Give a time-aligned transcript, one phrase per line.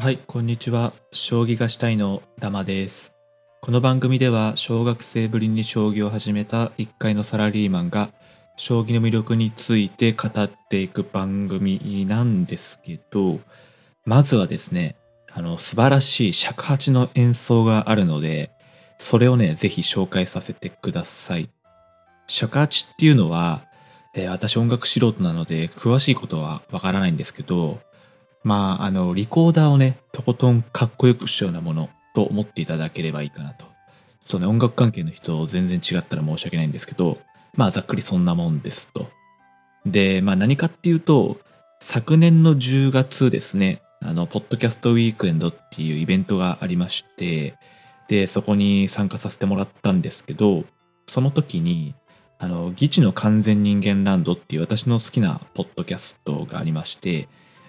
[0.00, 0.92] はい、こんにちは。
[1.10, 3.14] 将棋がしたいのダマです。
[3.60, 8.12] この番組では小学生ぶりに将棋を始めた1階のサラリーマンが
[8.56, 13.40] 将棋の魅力について語っていく番組なんですけど、
[14.04, 14.94] まずはですね、
[15.32, 18.52] あの素晴らしい尺八の演奏があるので、
[18.98, 21.50] それをね、ぜひ紹介させてください。
[22.28, 23.64] 尺八っていうのは、
[24.14, 27.80] えー、私音楽素人なので詳しいことはわからないんですけど、
[28.44, 33.64] まあ、あの、リコーダーをね、とことんかっこよくしたようなものと思っていただければいいかなと。
[34.26, 37.18] ちょっとね、音楽関係の人全然違ったら申し訳ないんですけど、
[37.54, 39.08] まあ、ざっくりそんなもんですと。
[39.86, 41.38] で、まあ、何かっていうと、
[41.80, 47.56] 昨年の10月ですね、あの、ポッドキャストウィークエンドっていうイベントがありまして、
[48.08, 50.64] で、そこに参加させてもらったんですけど、
[51.06, 51.94] その時に、
[52.38, 57.28] あの、議地の完全人間ランドっていう私の好きなポッドキャストがありまして、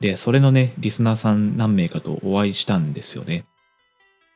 [0.00, 3.44] で、それのね、リスナーさん何名かとお会いしたんですよね。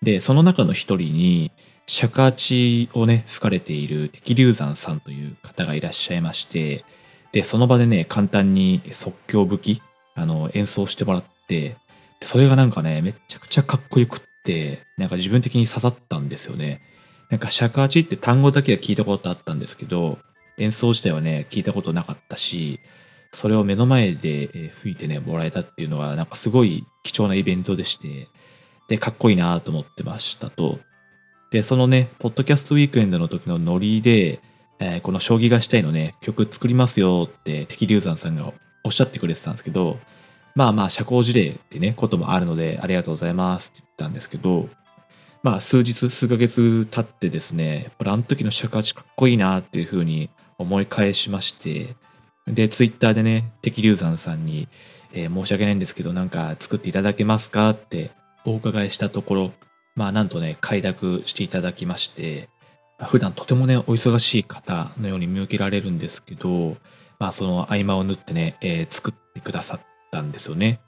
[0.02, 1.52] で、その中の一人に、
[1.86, 6.84] 尺八をね、吹かれている敵流山さんという方がいらっしゃいまして、
[7.32, 9.82] で、その場でね、簡単に即興吹き、
[10.14, 11.76] あの、演奏してもらって、
[12.22, 16.80] それがなんかね、めちゃくちゃかっこよくって、なんか自分的に刺さったんですよね。
[17.30, 20.18] なんか尺八って単語だけは聞いたことあったんですけど、
[20.58, 22.80] 演奏自体はね、聞いたことなかったし、
[23.34, 28.28] それを目の前で吹いてね、もらえたっていうのは、なんかすごい貴重なイベントでして、
[28.88, 30.78] で、かっこいいなと思ってましたと。
[31.50, 34.40] で、そのね、ポッドキャストウィークエンドの時のノリで、
[34.80, 39.98] えー、この将棋がしたいのね、曲作りますよって敵流山さんがおっしゃってくれてたんですけど、
[40.54, 44.68] まあまあ社交辞令ってね、こともあるので、ありがとうございますって言ったんですけど、
[45.42, 51.96] まあ数日、数ヶ月経ってですね、やっぱあの時の尺八かっこいいなっていうふうに思い返しまして、
[52.46, 54.68] で、ツイッターでね、敵流山さんに、
[55.12, 58.10] えー、申し訳ないんですけど、なんか作っていただけますかって
[58.44, 59.52] お伺いしたところ、
[59.94, 62.48] まあなんとね、快諾していただきまして、
[63.08, 66.76] 普段とてもね、お忙しい方のように見受けられるんですけど、
[67.18, 69.80] まあその合間を縫ってね、えー、作ってくださっ
[70.10, 70.80] たんですよね。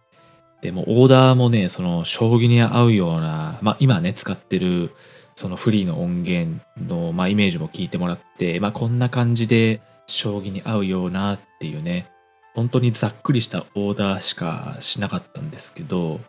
[0.62, 4.90] でもオーダーもね、その将棋に合うような、まあ今ね、使ってる
[5.36, 12.10] そのフリーの音源の、まあ、イメージも聞いてもらって、まあこんな感じで、将棋に合うようなっていうね、
[12.54, 16.20] 本当にざっくりしたオーダーしかしなかったんですけど、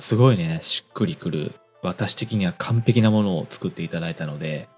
[0.00, 4.68] すごいね、しっくりくる、私的には完璧なものを作っていただいたので、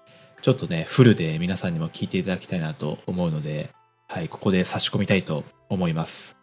[0.41, 3.71] ちょっとね、フルで皆さんにも聞いていただきたいなと思うので、
[4.07, 6.37] はい、ここで差し込みたいと思います。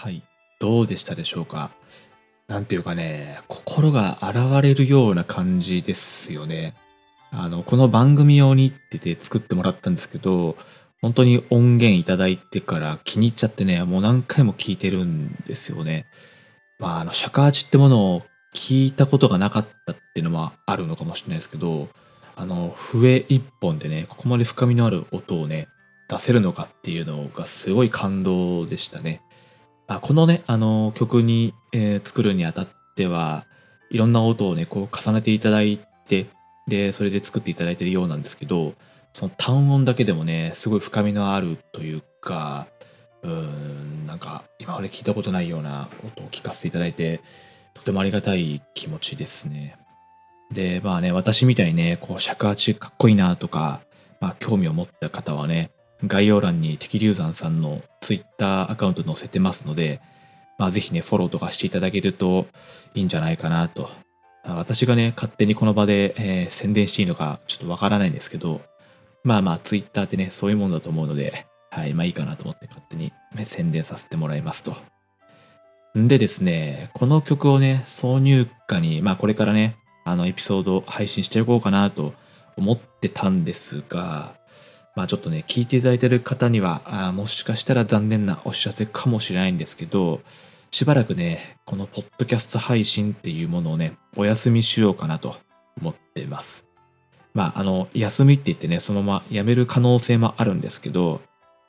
[0.00, 0.22] はい。
[0.60, 1.72] どうでしたでしょうか？
[2.48, 6.72] なんていうかね、心が洗われるような感じですよね。
[7.30, 10.56] あの、この番組用にってて作ってもらったんですけど、
[11.02, 16.06] 本当に音源いただいてから気に入っちゃってね、もう何回も聞いてるんですよね。
[16.78, 18.22] まあ、あの、尺八ってものを
[18.54, 21.90] 聞いたことがなかったっていうのもあるのかもしれないですけど、
[22.36, 25.68] あの、笛一本でね、ここまで深みのある音をね、
[26.08, 29.20] 出せるのかっていうのがすごい感動でしたね。
[29.90, 33.44] あこのね、あの、曲に、えー作るにあたっては、
[33.90, 36.28] いろんな音をね、こう重ねていただいて、
[36.68, 38.74] で、それで作っていただいてるようなんですけど、
[39.12, 42.68] その単音だけでもね、すごい深みのあるというか、
[43.24, 47.20] うーん、なんか今まで聞いたことないような音を聞かせていただいて、
[47.74, 49.76] とてもありがたい気持ちですね。
[50.52, 53.80] で、まあね、私みたいにね、こう尺八かっこいいなとか、
[54.20, 55.72] まあ興味を持った方はね、
[56.06, 60.00] 概要欄に敵流山さんの Twitter アカウント載せてますので、
[60.58, 62.46] まあぜひね、フォローとかしていただけると
[62.94, 63.90] いいんじゃないかなと。
[64.44, 68.62] 私がね、勝手にこの場で、えー宣伝していいのかちょっとわからないんですけど、
[69.22, 74.76] まあまあ Twitter ってね、そういうものだと思うので、はい、まあいいかなと思って勝手にね宣伝させてもらいますと。
[75.98, 82.14] んでですね、この曲をね、挿入歌に、まあこれからね、あのエピソード配信していこうかなと
[82.56, 84.34] 思ってたんですが、
[84.96, 90.20] まあちょっとね、聞いていただいている方には、あもしかしたら残念なお知らせかもしれないんですけど、
[90.70, 95.36] しばらくね、このポッドキャスト配信っていうものをね、お休みしようかなと
[95.80, 96.66] 思ってます。
[97.34, 101.20] まあ、あの、休みって言ってね、そのまま辞める可能性もあるんですけど、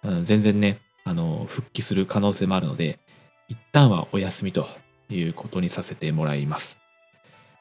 [0.04, 3.00] うん、全然ね、あの、復帰する可能性もあるので、
[3.48, 4.68] 一旦はお休みと
[5.10, 6.80] いうことにさせてもらいます。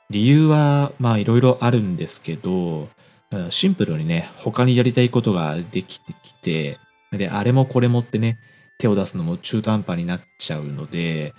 [0.09, 2.89] 理由は、まあ、いろいろあるんですけど、
[3.51, 6.79] シンプルにね、他にやりたいことができてきて、
[7.13, 8.39] で、あれもこれもってね、
[8.79, 11.35] 手を出すのも中途半端になっちゃうので、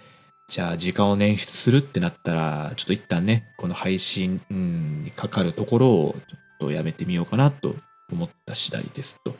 [0.50, 7.76] じゃあ時間を捻出するってなったら、ちょっと一旦ね、この配信にかかるところをちょっとやめてみようかなと
[8.12, 9.36] 思った次第ですと。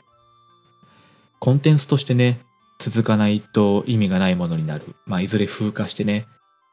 [1.38, 2.40] コンテンツとしてね、
[2.78, 4.94] 続かないと意味がないものになる。
[5.06, 6.26] まあ、いずれ風化してね、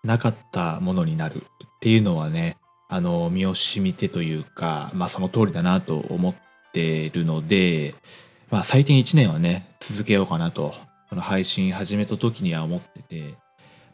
[0.04, 1.42] なかったものになるっ
[1.82, 2.58] ていうのはね、
[2.92, 6.36] あの、身を染みてというか、まあその通りだなと思っ
[6.74, 7.94] てるので、
[8.50, 10.74] まあ最低1年はね、続けようかなと、
[11.10, 13.36] この配信始めた時には思ってて、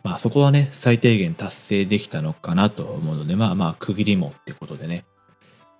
[0.01, 5.03] まあそこはね、最低限達成できたのかなと思うので、まあまあ区切りもってことでね、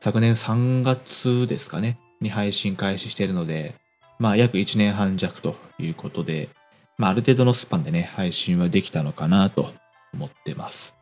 [0.01, 3.75] 昨年3月ですかね、に配信開始してるので、
[4.19, 6.49] まあ約1年半弱ということで、
[6.97, 9.73] まあある程度のスパンでね、配信はできたのかなと
[10.13, 10.94] 思ってます。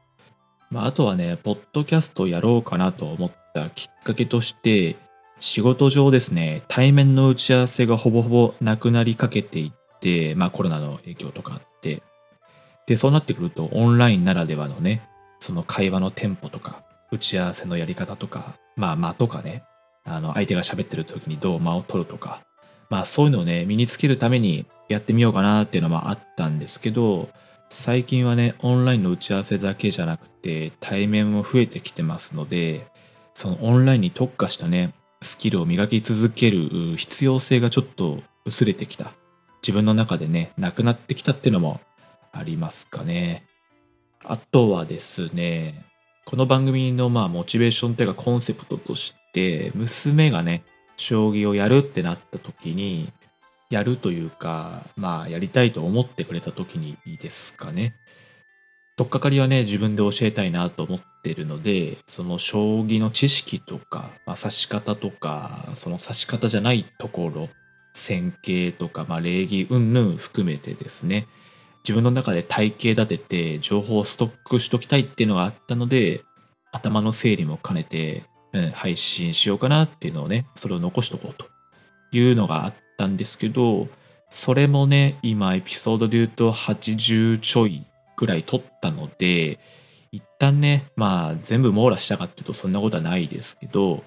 [0.73, 4.97] まああとはね、ポッドキャストやろうかなと思ったきっかけとして、
[5.39, 12.01] 仕事上ですね、対面の打ち合わせがほぼほぼなくなりかけていって、まあコロナの影響とかあって、
[12.87, 15.07] で、そうなってくるとオンラインならではのね、
[15.39, 19.63] その会話のテンポとか、打ち合わせのやり方とか、まあ間とかね、
[20.05, 22.41] あの相手が喋ってる時にどう間を取るとか、
[22.89, 27.29] まあそういうのをね、身につけるためにやってみようかなっていうのもあったんですけど、
[27.75, 32.85] 最近はね、オンラインの打ち合わせだけじゃなくて、対面も増えてきてますので、
[33.33, 39.13] そのオンラインに特化したね、スキルを磨き続ける必要性がちょっと薄れてきた。
[39.63, 41.81] 自分の中でね、なくなってきたっていうのも
[42.31, 43.43] ありますかね。
[44.23, 45.83] あとはですね、
[46.25, 50.63] この番組のまあモチベーションというかコンセプトとして、娘がね、
[50.95, 53.11] 将棋をやるってなった時に、
[53.73, 57.95] やるというか、まあやりたいと思ってくれた時にですかね。
[58.95, 67.49] とっかかりはね、自分で教えたいなと思ってるので、その将棋の知識とか、まあ、指し方とか、その指し方じゃないところ、
[67.95, 71.25] 戦型とか、まあ、礼儀云々含めてですね、
[71.83, 76.21] 自分の中で体系立てて情報をストックしときたいっていうのがあったので、
[76.71, 81.47] 頭の整理も兼ねて、うん、配信しようかなっていうのをね、それを残しとこうと
[82.11, 83.87] いうのがあったんですけど、
[84.29, 87.85] それもね、今エピソードで言うと80ちょい
[88.17, 89.59] ぐらい撮ったので、
[90.11, 94.03] 一旦ね、まあ全部網羅したかっていうとそんなことはないですけど、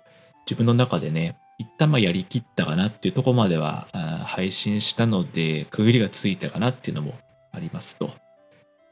[0.46, 3.88] 自分の中でね、一旦まあやりきったかなっていうとこまでは
[4.24, 7.14] 配信したので、区切りがついたかなっていうのも
[7.52, 8.10] ありますと。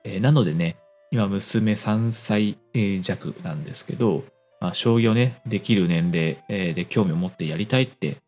[0.04, 0.76] えーなのでね、
[1.10, 2.58] 今娘3歳
[3.00, 4.24] 弱なんですけど、
[4.60, 8.18] まあ、将棋をね、できる年齢で興味を持ってやりたいって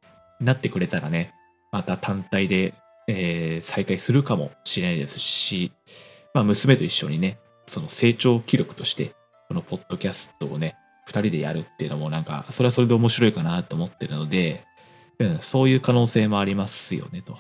[0.41, 1.33] なってくれたらね、
[1.76, 2.75] また単体で、
[3.06, 5.73] えー再開するかもしれないですし、
[6.33, 9.14] まあ、娘と一緒にね、その成長記録として、
[9.49, 14.64] このポッドキャストをね、二人でやるっていうのもなんか、それはそれで面白いかなと思ってるので、
[15.18, 17.37] うん、そういう可能性もありますよね、と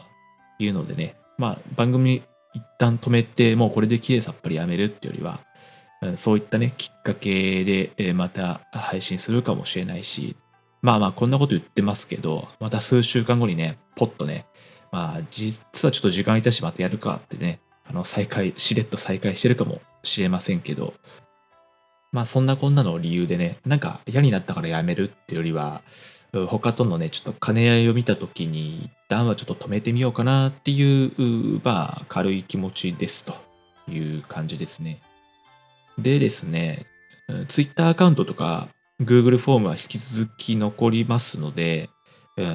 [0.58, 5.40] いうのでね、まあ、番組一旦止めて、もうこれで綺麗さっぱりやめるってよりは、
[6.02, 10.36] うんそういったね、きっかけで、えまた配信するかもしれないし、
[10.86, 14.46] まあまあこんなこと言ってますけど、また数週間後にね、ポッとね、
[14.92, 20.94] まあ実はちょっと時間いたしまたやるかってね、あの再開、しれっと再開してるかもしれませんけど、
[22.12, 25.82] まあそんなこんなの理由でね、なんか嫌になったからやめるってよりは、
[26.46, 31.06] 他とのね、ちょっと兼ね合いを見たときに、一旦はちょっと止めてみようかなってい
[31.56, 33.34] う、まあ軽い気持ちですと
[33.88, 35.00] いう感じですね。
[35.98, 36.86] でですね、
[37.48, 38.68] Twitter アカウントとか
[39.00, 41.90] Google フォームは引き続き残りますので、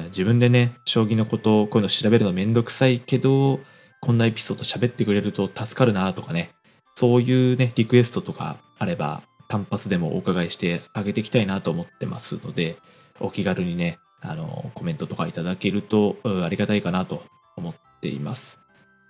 [0.06, 3.60] 自分でね、将棋のことをこういうの調べるのめんどくさいけど、
[4.00, 6.50] こんなエピソード喋ってくれると助かるなとかね、
[6.96, 12.78] そういうね、リクエストとかあれば、単発でもお伺いしてあげていきたいなと思ってますので、
[13.20, 17.22] お気軽にね、あの、コメントとかいただけるとありがたいかなと
[17.56, 18.58] 思っています。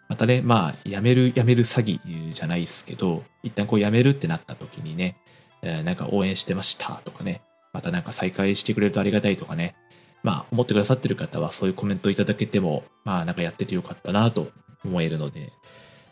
[0.08, 5.16] またね、まあ、やめる、やめる詐欺じゃないですけど、一旦こうやめるってなった時にね、
[5.62, 7.42] えなんか応援してましたとかね、
[7.72, 9.74] またなんか再開してくれるとありがたいとかね、
[10.22, 14.48] まあ、思ってくださってる方はそういうコメントいただけても、まあ、なんかやっててよかったなと
[14.84, 15.52] 思えるので、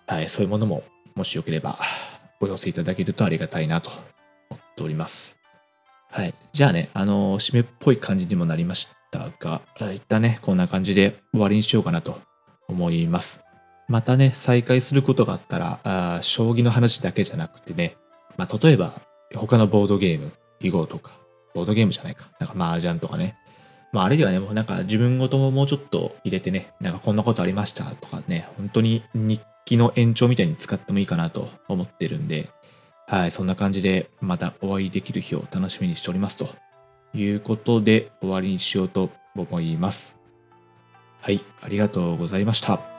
[0.07, 0.83] はい、そういうものも、
[1.15, 1.79] もしよければ、
[2.41, 3.91] お寄せいただけるとありがたいなと
[4.51, 5.39] 思っております。
[6.11, 6.35] はい。
[6.53, 9.63] じゃあね、あの締めっぽい感じにもなりましたが、
[9.95, 12.21] 一旦ね、こんな感じで終わりにしようかなと
[12.67, 13.45] 思います。
[13.89, 17.97] またね、再開することがあったら、あ将棋の話だけじゃなくてね、
[18.37, 19.01] まあ、例えば、
[19.35, 21.13] 他のボードゲーム、囲碁とか、
[21.55, 23.37] ボードゲームじゃないか、なんか麻雀とかね、
[23.93, 32.51] まあ、あるいはね、もうなんか自分ごとももうちょっと入れてね、なんかこんなことありましたとかね、本当に日記の延長みたいに使ってもいいかなと思ってるんで、
[33.07, 36.49] はい、そんな感じでまたお会いできる日を楽しみにしておりますと
[37.13, 40.19] いうことで終わりにしようと思います。
[41.21, 42.90] はい、ありがとうございました。